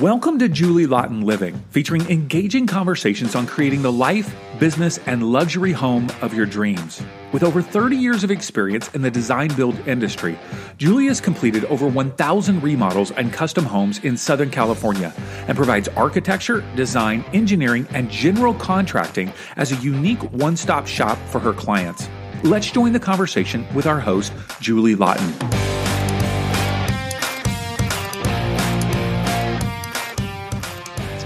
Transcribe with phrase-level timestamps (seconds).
[0.00, 5.72] Welcome to Julie Laughton Living, featuring engaging conversations on creating the life, business, and luxury
[5.72, 7.02] home of your dreams.
[7.32, 10.38] With over 30 years of experience in the design build industry,
[10.76, 15.14] Julie has completed over 1,000 remodels and custom homes in Southern California
[15.48, 21.38] and provides architecture, design, engineering, and general contracting as a unique one stop shop for
[21.38, 22.06] her clients.
[22.42, 25.75] Let's join the conversation with our host, Julie Laughton.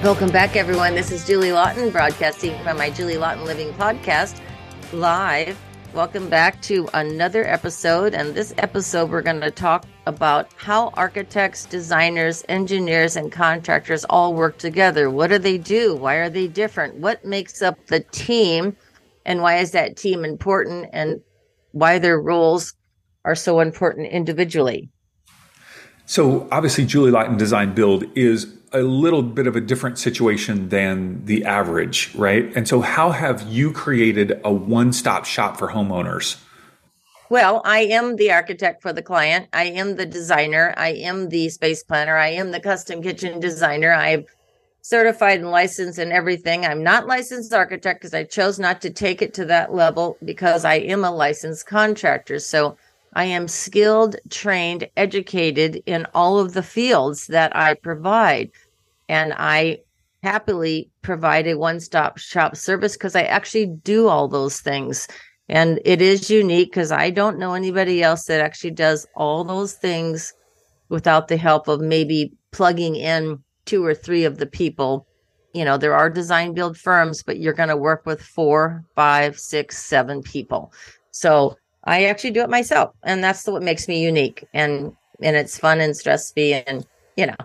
[0.03, 0.95] Welcome back, everyone.
[0.95, 4.41] This is Julie Laughton, broadcasting from my Julie Laughton Living podcast
[4.95, 5.59] live.
[5.93, 8.15] Welcome back to another episode.
[8.15, 14.33] And this episode, we're going to talk about how architects, designers, engineers, and contractors all
[14.33, 15.11] work together.
[15.11, 15.95] What do they do?
[15.95, 16.95] Why are they different?
[16.95, 18.75] What makes up the team?
[19.27, 20.89] And why is that team important?
[20.95, 21.21] And
[21.73, 22.73] why their roles
[23.27, 24.89] are so important individually.
[26.11, 31.25] So, obviously, Julie Laughton Design Build is a little bit of a different situation than
[31.25, 32.53] the average, right?
[32.57, 36.43] And so, how have you created a one stop shop for homeowners?
[37.29, 39.51] Well, I am the architect for the client.
[39.53, 40.75] I am the designer.
[40.77, 42.17] I am the space planner.
[42.17, 43.93] I am the custom kitchen designer.
[43.93, 44.27] I've
[44.83, 46.67] certified and licensed and everything.
[46.67, 50.65] I'm not licensed architect because I chose not to take it to that level because
[50.65, 52.41] I am a licensed contractor.
[52.41, 52.77] So
[53.15, 58.51] I am skilled, trained, educated in all of the fields that I provide.
[59.09, 59.79] And I
[60.23, 65.09] happily provide a one stop shop service because I actually do all those things.
[65.49, 69.73] And it is unique because I don't know anybody else that actually does all those
[69.73, 70.33] things
[70.89, 75.07] without the help of maybe plugging in two or three of the people.
[75.53, 79.39] You know, there are design build firms, but you're going to work with four, five,
[79.39, 80.73] six, seven people.
[81.11, 84.47] So I actually do it myself, and that's what makes me unique.
[84.53, 84.93] And
[85.23, 86.87] and it's fun and stress free, and
[87.17, 87.37] you know,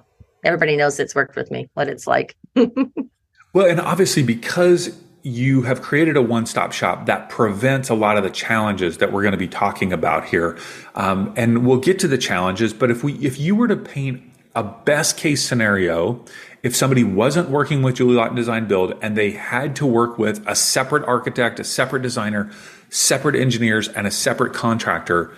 [0.44, 2.36] everybody knows it's worked with me, what it's like.
[2.56, 8.24] well, and obviously because you have created a one-stop shop that prevents a lot of
[8.24, 10.57] the challenges that we're going to be talking about here,
[10.94, 12.74] um, and we'll get to the challenges.
[12.74, 14.22] But if we, if you were to paint
[14.55, 16.23] a best case scenario,
[16.63, 20.43] if somebody wasn't working with Julie Laughton Design Build and they had to work with
[20.47, 22.49] a separate architect, a separate designer,
[22.89, 25.33] separate engineers, and a separate contractor,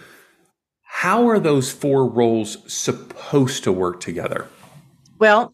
[0.83, 4.47] how are those four roles supposed to work together?
[5.19, 5.53] Well,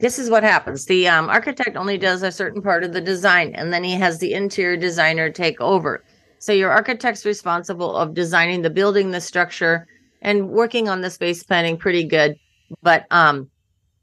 [0.00, 0.86] this is what happens.
[0.86, 4.18] The um, architect only does a certain part of the design, and then he has
[4.18, 6.04] the interior designer take over.
[6.38, 9.86] So your architect's responsible of designing the building, the structure,
[10.20, 12.36] and working on the space planning pretty good.
[12.82, 13.50] But um,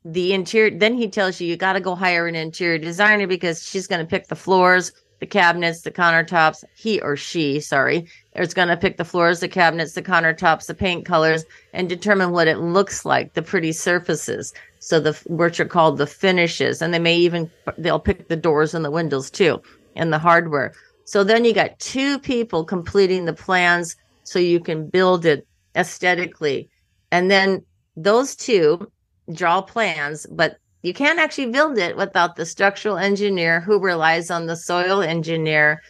[0.06, 3.68] the interior, then he tells you you got to go hire an interior designer because
[3.68, 6.64] she's going to pick the floors, the cabinets, the countertops.
[6.76, 10.74] He or she, sorry, is going to pick the floors, the cabinets, the countertops, the
[10.74, 14.54] paint colors, and determine what it looks like, the pretty surfaces.
[14.80, 18.74] So the which are called the finishes, and they may even they'll pick the doors
[18.74, 19.62] and the windows too,
[19.96, 20.74] and the hardware.
[21.06, 25.46] So then you got two people completing the plans so you can build it
[25.76, 26.68] aesthetically,
[27.12, 27.64] and then
[28.04, 28.92] those two
[29.34, 34.48] draw plans, but you can't actually build it without the structural engineer who relies on
[34.48, 35.82] the soil engineer.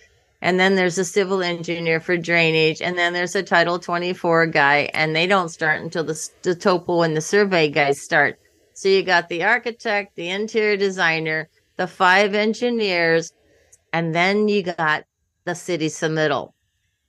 [0.41, 2.81] And then there's a civil engineer for drainage.
[2.81, 7.03] And then there's a Title 24 guy, and they don't start until the, the topo
[7.03, 8.39] and the survey guys start.
[8.73, 11.47] So you got the architect, the interior designer,
[11.77, 13.31] the five engineers,
[13.93, 15.03] and then you got
[15.45, 16.53] the city submittal.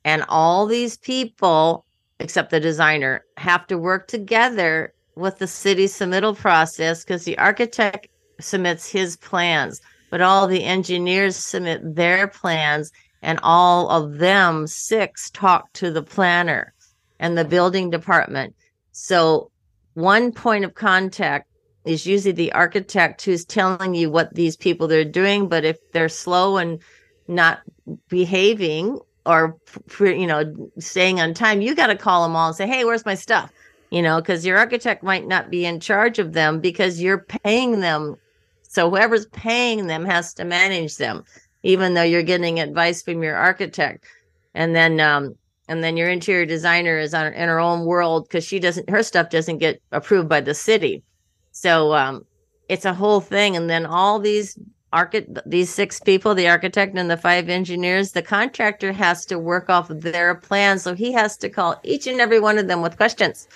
[0.05, 1.85] And all these people,
[2.23, 8.09] except the designer, have to work together with the city submittal process because the architect
[8.41, 15.31] submits his plans, but all the engineers submit their plans, and all of them six
[15.31, 16.73] talk to the planner
[17.19, 18.55] and the building department.
[18.93, 19.51] So,
[19.95, 21.49] one point of contact
[21.85, 25.49] is usually the architect who's telling you what these people are doing.
[25.49, 26.81] But if they're slow and
[27.29, 27.61] not
[28.09, 29.57] behaving or
[29.89, 32.85] for you know staying on time, you got to call them all and say, "Hey,
[32.85, 33.51] where's my stuff?"
[33.93, 37.81] you know, because your architect might not be in charge of them because you're paying
[37.81, 38.17] them.
[38.63, 41.25] So whoever's paying them has to manage them,
[41.63, 44.07] even though you're getting advice from your architect.
[44.55, 45.35] And then, um,
[45.69, 49.03] and then your interior designer is on in her own world because she doesn't, her
[49.03, 51.03] stuff doesn't get approved by the city.
[51.51, 52.25] So, um,
[52.71, 53.57] it's a whole thing.
[53.57, 54.59] And then all these
[54.93, 59.71] architect, these six people, the architect and the five engineers, the contractor has to work
[59.71, 60.79] off of their plan.
[60.79, 63.49] So he has to call each and every one of them with questions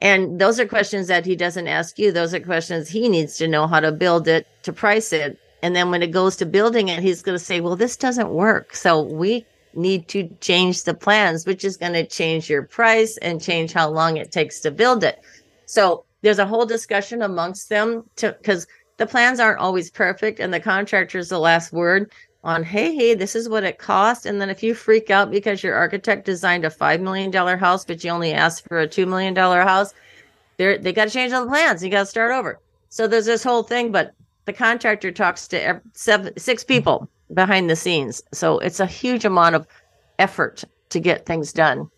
[0.00, 2.12] and those are questions that he doesn't ask you.
[2.12, 5.38] Those are questions he needs to know how to build it, to price it.
[5.62, 8.28] And then when it goes to building it, he's going to say, well, this doesn't
[8.28, 8.76] work.
[8.76, 13.42] So we need to change the plans, which is going to change your price and
[13.42, 15.20] change how long it takes to build it.
[15.64, 18.66] So there's a whole discussion amongst them because
[18.96, 22.10] the plans aren't always perfect and the contractor's the last word
[22.42, 25.62] on hey hey this is what it cost and then if you freak out because
[25.62, 29.06] your architect designed a five million dollar house but you only asked for a two
[29.06, 29.94] million dollar house
[30.56, 31.82] they they got to change all the plans.
[31.82, 32.60] You got to start over.
[32.88, 34.14] So there's this whole thing but
[34.44, 38.22] the contractor talks to seven six people behind the scenes.
[38.32, 39.66] So it's a huge amount of
[40.18, 41.90] effort to get things done.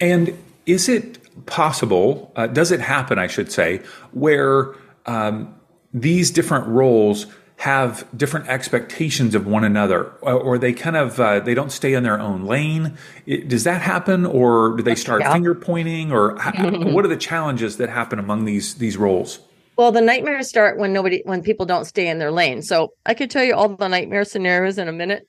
[0.00, 3.80] And is it possible uh, does it happen i should say
[4.12, 4.74] where
[5.06, 5.54] um,
[5.92, 7.26] these different roles
[7.60, 12.02] have different expectations of one another or they kind of uh, they don't stay in
[12.02, 12.96] their own lane.
[13.26, 15.32] It, does that happen or do they start yeah.
[15.34, 19.40] finger pointing or what are the challenges that happen among these these roles?
[19.76, 22.62] Well the nightmares start when nobody when people don't stay in their lane.
[22.62, 25.28] So i could tell you all the nightmare scenarios in a minute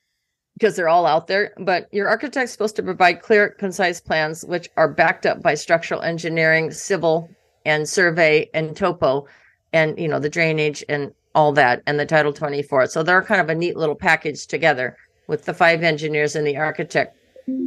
[0.54, 4.70] because they're all out there but your architect's supposed to provide clear concise plans which
[4.78, 7.30] are backed up by structural engineering civil
[7.66, 9.28] and survey and topo
[9.74, 13.40] and you know the drainage and all that and the title 24 so they're kind
[13.40, 14.98] of a neat little package together
[15.32, 17.18] with the five engineers and the architect.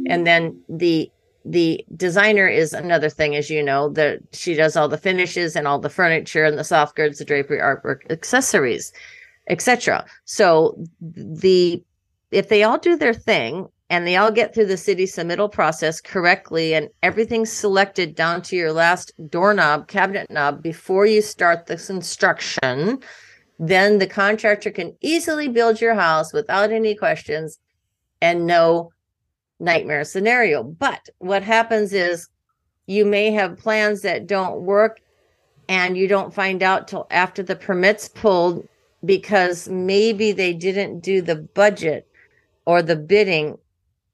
[0.07, 1.11] And then the
[1.43, 5.67] the designer is another thing as you know that she does all the finishes and
[5.67, 8.91] all the furniture and the soft goods the drapery artwork accessories
[9.47, 11.83] etc so the
[12.31, 16.01] if they all do their thing and they all get through the city submittal process
[16.01, 21.87] correctly and everything's selected down to your last doorknob cabinet knob before you start this
[21.87, 22.99] construction
[23.59, 27.59] then the contractor can easily build your house without any questions
[28.21, 28.91] and no
[29.59, 30.63] nightmare scenario.
[30.63, 32.27] But what happens is
[32.87, 34.99] you may have plans that don't work
[35.69, 38.67] and you don't find out till after the permits pulled
[39.03, 42.07] because maybe they didn't do the budget
[42.65, 43.57] or the bidding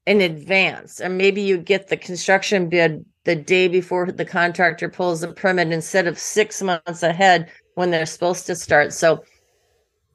[0.06, 5.20] in advance or maybe you get the construction bid the day before the contractor pulls
[5.20, 9.22] the permit instead of 6 months ahead when they're supposed to start so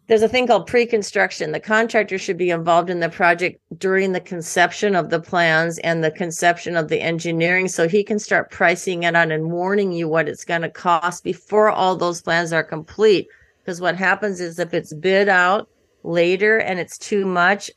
[0.08, 1.52] there's a thing called pre-construction.
[1.52, 6.02] The contractor should be involved in the project during the conception of the plans and
[6.02, 10.08] the conception of the engineering so he can start pricing it out and warning you
[10.08, 13.28] what it's going to cost before all those plans are complete.
[13.60, 15.68] Because what happens is if it's bid out
[16.04, 17.70] later and it's too much,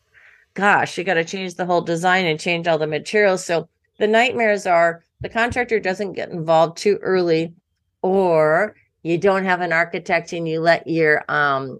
[0.54, 3.44] gosh, you got to change the whole design and change all the materials.
[3.44, 3.68] So
[3.98, 7.52] the nightmares are the contractor doesn't get involved too early
[8.02, 11.78] or you don't have an architect and you let your um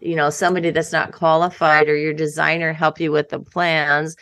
[0.00, 4.16] you know somebody that's not qualified or your designer help you with the plans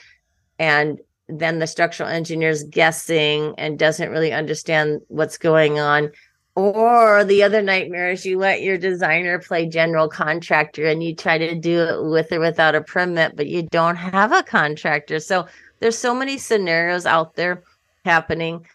[0.59, 0.99] and
[1.29, 6.11] then the structural engineer's guessing and doesn't really understand what's going on
[6.57, 11.39] or the other nightmare is you let your designer play general contractor and you try
[11.39, 15.21] to do it with or without a permit but you don't have a contractor.
[15.21, 15.47] So
[15.81, 17.63] there's so many scenarios out there
[18.05, 18.67] happening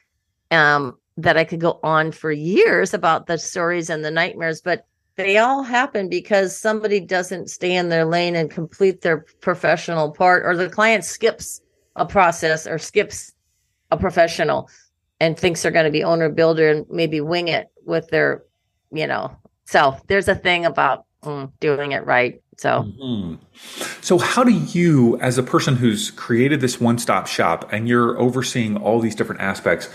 [0.52, 4.86] um, that i could go on for years about the stories and the nightmares but
[5.18, 10.46] they all happen because somebody doesn't stay in their lane and complete their professional part
[10.46, 11.62] or the client skips
[11.96, 13.34] a process or skips
[13.92, 14.70] a professional
[15.20, 18.44] and thinks they're going to be owner builder and maybe wing it with their
[18.92, 19.36] you know
[19.66, 23.36] so there's a thing about mm, doing it right so mm-hmm.
[24.02, 28.78] so how do you as a person who's created this one-stop shop and you're overseeing
[28.78, 29.90] all these different aspects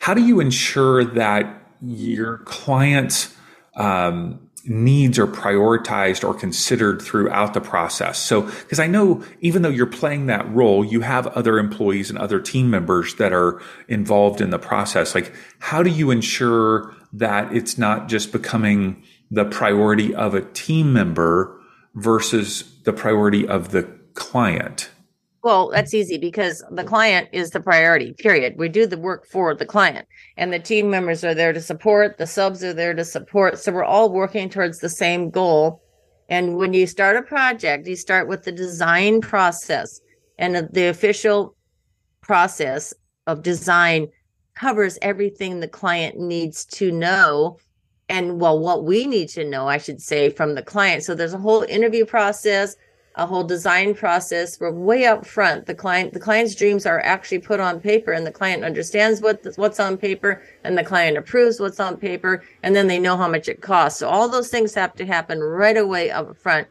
[0.00, 3.34] how do you ensure that your clients
[3.76, 8.18] um, needs are prioritized or considered throughout the process.
[8.18, 12.18] So, because I know even though you're playing that role, you have other employees and
[12.18, 15.14] other team members that are involved in the process.
[15.14, 20.92] Like, how do you ensure that it's not just becoming the priority of a team
[20.92, 21.60] member
[21.94, 23.82] versus the priority of the
[24.14, 24.90] client?
[25.42, 28.54] Well, that's easy because the client is the priority, period.
[28.56, 32.16] We do the work for the client, and the team members are there to support,
[32.16, 33.58] the subs are there to support.
[33.58, 35.82] So we're all working towards the same goal.
[36.30, 40.00] And when you start a project, you start with the design process,
[40.38, 41.54] and the official
[42.22, 42.94] process
[43.26, 44.08] of design
[44.54, 47.58] covers everything the client needs to know
[48.08, 51.34] and well what we need to know i should say from the client so there's
[51.34, 52.76] a whole interview process
[53.16, 54.58] a whole design process.
[54.58, 55.66] We're way up front.
[55.66, 59.46] The client, the client's dreams are actually put on paper and the client understands what
[59.56, 63.28] what's on paper and the client approves what's on paper and then they know how
[63.28, 64.00] much it costs.
[64.00, 66.66] So all those things have to happen right away up front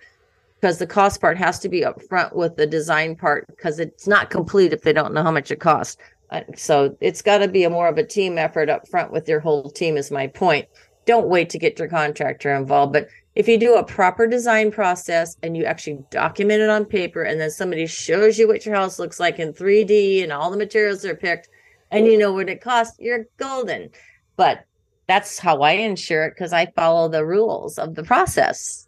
[0.59, 4.07] because the cost part has to be up front with the design part because it's
[4.07, 5.97] not complete if they don't know how much it costs.
[6.55, 9.39] So it's got to be a more of a team effort up front with your
[9.39, 10.67] whole team is my point.
[11.05, 15.35] Don't wait to get your contractor involved, but if you do a proper design process
[15.41, 18.99] and you actually document it on paper and then somebody shows you what your house
[18.99, 21.49] looks like in 3D and all the materials are picked
[21.91, 23.89] and you know what it costs, you're golden.
[24.35, 24.65] But
[25.07, 28.87] that's how I ensure it because I follow the rules of the process.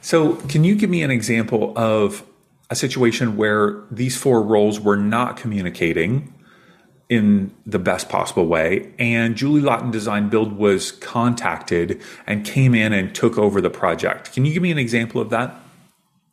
[0.00, 2.24] So, can you give me an example of
[2.70, 6.32] a situation where these four roles were not communicating
[7.08, 12.92] in the best possible way and Julie Laughton Design Build was contacted and came in
[12.92, 14.32] and took over the project?
[14.32, 15.54] Can you give me an example of that?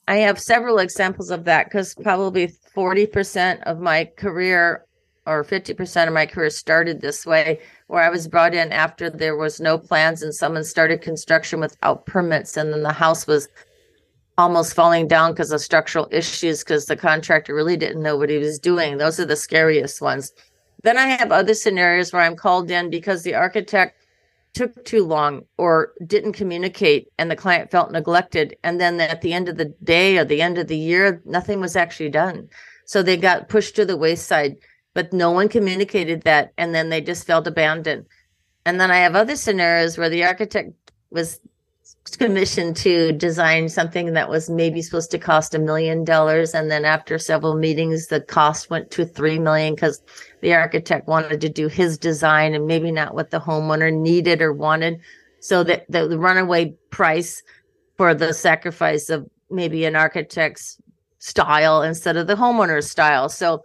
[0.07, 4.85] I have several examples of that because probably 40% of my career
[5.25, 9.37] or 50% of my career started this way, where I was brought in after there
[9.37, 12.57] was no plans and someone started construction without permits.
[12.57, 13.47] And then the house was
[14.37, 18.37] almost falling down because of structural issues because the contractor really didn't know what he
[18.37, 18.97] was doing.
[18.97, 20.33] Those are the scariest ones.
[20.83, 23.99] Then I have other scenarios where I'm called in because the architect
[24.53, 28.55] took too long or didn't communicate and the client felt neglected.
[28.63, 31.59] And then at the end of the day or the end of the year, nothing
[31.59, 32.49] was actually done.
[32.85, 34.57] So they got pushed to the wayside
[34.93, 38.05] but no one communicated that and then they just felt abandoned
[38.65, 40.73] and then i have other scenarios where the architect
[41.11, 41.39] was
[42.17, 46.85] commissioned to design something that was maybe supposed to cost a million dollars and then
[46.85, 50.01] after several meetings the cost went to three million because
[50.43, 54.51] the architect wanted to do his design and maybe not what the homeowner needed or
[54.51, 54.99] wanted
[55.39, 57.41] so that the, runaway price
[57.95, 60.81] for the sacrifice of maybe an architect's
[61.17, 63.63] style instead of the homeowner's style so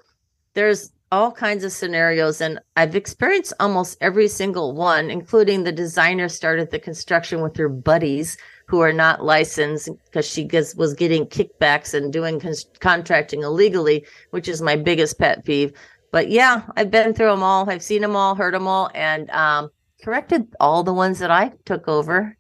[0.55, 6.29] there's all kinds of scenarios and I've experienced almost every single one, including the designer
[6.29, 11.25] started the construction with her buddies who are not licensed because she gets, was getting
[11.25, 15.73] kickbacks and doing con- contracting illegally, which is my biggest pet peeve.
[16.11, 17.69] But yeah, I've been through them all.
[17.69, 19.71] I've seen them all, heard them all, and um,
[20.03, 22.37] corrected all the ones that I took over.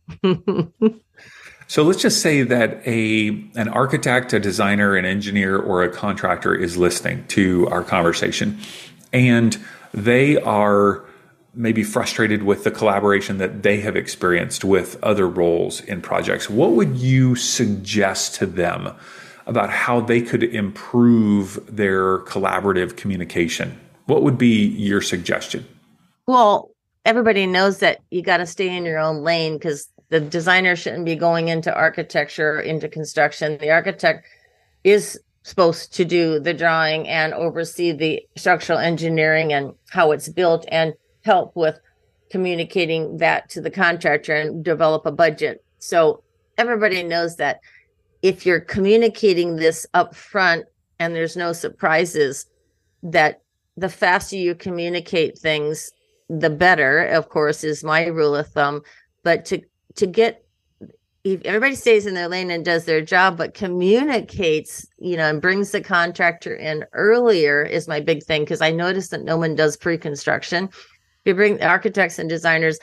[1.71, 6.55] So let's just say that a an architect, a designer, an engineer, or a contractor
[6.55, 8.59] is listening to our conversation,
[9.13, 9.59] and
[9.93, 11.05] they are
[11.53, 16.49] maybe frustrated with the collaboration that they have experienced with other roles in projects.
[16.49, 18.95] What would you suggest to them
[19.49, 23.81] about how they could improve their collaborative communication?
[24.07, 25.67] What would be your suggestion?
[26.27, 26.71] Well,
[27.05, 31.07] everybody knows that you got to stay in your own lane because the designer shouldn't
[31.07, 34.27] be going into architecture into construction the architect
[34.85, 40.67] is supposed to do the drawing and oversee the structural engineering and how it's built
[40.69, 41.79] and help with
[42.31, 46.23] communicating that to the contractor and develop a budget so
[46.59, 47.61] everybody knows that
[48.23, 50.65] if you're communicating this up front
[50.99, 52.47] and there's no surprises
[53.03, 53.43] that
[53.77, 55.93] the faster you communicate things
[56.29, 58.83] the better of course is my rule of thumb.
[59.23, 59.61] But to
[59.97, 60.45] to get
[61.25, 65.43] if everybody stays in their lane and does their job but communicates you know and
[65.43, 69.55] brings the contractor in earlier is my big thing because i noticed that no one
[69.55, 70.69] does pre-construction.
[71.25, 72.79] You bring architects and designers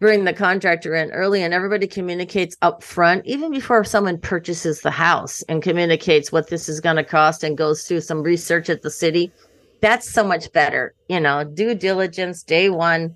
[0.00, 4.90] bring the contractor in early and everybody communicates up front even before someone purchases the
[4.90, 8.82] house and communicates what this is going to cost and goes through some research at
[8.82, 9.30] the city
[9.80, 13.14] that's so much better you know due diligence day one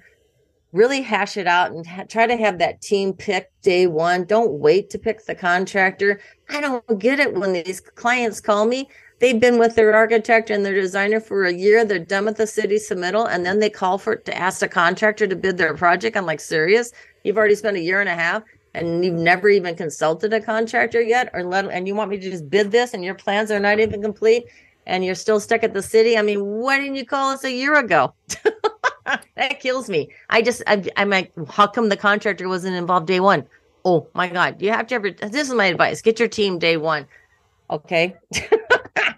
[0.74, 4.24] really hash it out and ha- try to have that team pick day one.
[4.24, 6.20] Don't wait to pick the contractor.
[6.50, 8.88] I don't get it when these clients call me.
[9.20, 11.84] They've been with their architect and their designer for a year.
[11.84, 15.26] They're done with the city submittal, and then they call for to ask the contractor
[15.26, 16.16] to bid their project.
[16.16, 16.92] I'm like, serious?
[17.22, 18.42] You've already spent a year and a half,
[18.74, 22.30] and you've never even consulted a contractor yet, or let and you want me to
[22.30, 24.44] just bid this, and your plans are not even complete,
[24.86, 26.18] and you're still stuck at the city.
[26.18, 28.12] I mean, why didn't you call us a year ago?
[29.36, 30.10] that kills me.
[30.30, 33.46] I just, I, I'm like, how come the contractor wasn't involved day one?
[33.84, 34.60] Oh my God.
[34.62, 37.06] You have to ever, this is my advice get your team day one.
[37.70, 38.14] Okay.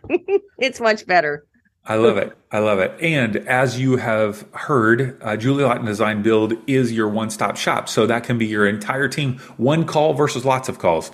[0.59, 1.47] it's much better.
[1.89, 2.37] I love it.
[2.51, 2.93] I love it.
[3.01, 7.89] And as you have heard, uh, Julie Laughton Design Build is your one stop shop.
[7.89, 11.13] So that can be your entire team, one call versus lots of calls.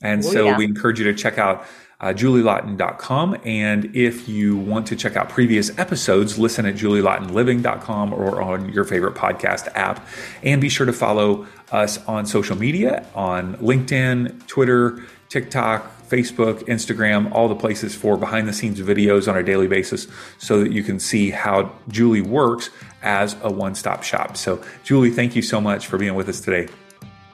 [0.00, 0.56] And oh, so yeah.
[0.56, 1.64] we encourage you to check out
[2.00, 3.38] uh, julielaughton.com.
[3.44, 8.84] And if you want to check out previous episodes, listen at julielaughtonliving.com or on your
[8.84, 10.06] favorite podcast app.
[10.42, 17.32] And be sure to follow us on social media on LinkedIn, Twitter, TikTok, Facebook, Instagram,
[17.32, 20.82] all the places for behind the scenes videos on a daily basis so that you
[20.82, 22.68] can see how Julie works
[23.02, 24.36] as a one stop shop.
[24.36, 26.68] So, Julie, thank you so much for being with us today.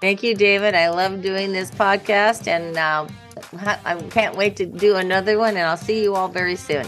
[0.01, 0.77] Thank you, David.
[0.77, 3.09] I love doing this podcast and uh,
[3.85, 6.87] I can't wait to do another one, and I'll see you all very soon.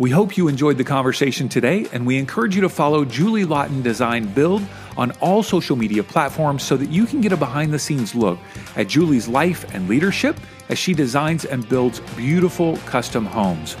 [0.00, 3.82] We hope you enjoyed the conversation today, and we encourage you to follow Julie Laughton
[3.82, 4.62] Design Build
[4.96, 8.38] on all social media platforms so that you can get a behind the scenes look
[8.76, 10.40] at Julie's life and leadership
[10.70, 13.76] as she designs and builds beautiful custom homes.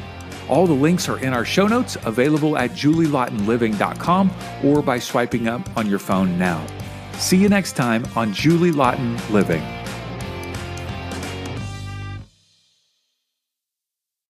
[0.46, 4.30] All the links are in our show notes, available at julielaughtonliving.com
[4.62, 6.62] or by swiping up on your phone now.
[7.14, 9.79] See you next time on Julie Laughton Living.